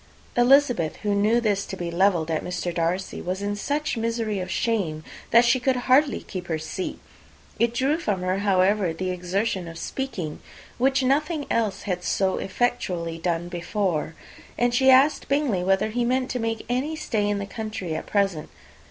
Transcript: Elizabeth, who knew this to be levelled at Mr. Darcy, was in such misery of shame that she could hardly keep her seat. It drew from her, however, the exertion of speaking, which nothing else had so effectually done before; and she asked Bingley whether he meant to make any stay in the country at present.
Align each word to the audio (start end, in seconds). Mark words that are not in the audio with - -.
Elizabeth, 0.35 0.95
who 1.03 1.13
knew 1.13 1.39
this 1.39 1.63
to 1.63 1.77
be 1.77 1.91
levelled 1.91 2.31
at 2.31 2.43
Mr. 2.43 2.73
Darcy, 2.73 3.21
was 3.21 3.43
in 3.43 3.55
such 3.55 3.97
misery 3.97 4.39
of 4.39 4.49
shame 4.49 5.03
that 5.29 5.45
she 5.45 5.59
could 5.59 5.75
hardly 5.75 6.21
keep 6.21 6.47
her 6.47 6.57
seat. 6.57 6.99
It 7.59 7.71
drew 7.75 7.99
from 7.99 8.21
her, 8.23 8.39
however, 8.39 8.93
the 8.93 9.11
exertion 9.11 9.67
of 9.67 9.77
speaking, 9.77 10.39
which 10.79 11.03
nothing 11.03 11.45
else 11.51 11.83
had 11.83 12.03
so 12.03 12.37
effectually 12.39 13.19
done 13.19 13.47
before; 13.47 14.15
and 14.57 14.73
she 14.73 14.89
asked 14.89 15.27
Bingley 15.27 15.63
whether 15.63 15.89
he 15.89 16.03
meant 16.03 16.31
to 16.31 16.39
make 16.39 16.65
any 16.67 16.95
stay 16.95 17.29
in 17.29 17.37
the 17.37 17.45
country 17.45 17.93
at 17.93 18.07
present. 18.07 18.49